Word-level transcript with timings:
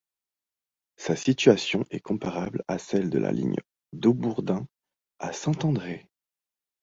Sa 0.97 1.15
situation 1.15 1.85
est 1.91 1.99
comparable 1.99 2.63
à 2.67 2.79
celle 2.79 3.11
de 3.11 3.19
la 3.19 3.31
ligne 3.31 3.57
d'Haubourdin 3.93 4.65
à 5.19 5.31
Saint-André. 5.31 6.07